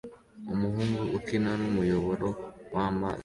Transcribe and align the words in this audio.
Umuhungu 0.53 1.01
akina 1.17 1.51
numuyoboro 1.59 2.27
wamazi 2.73 3.19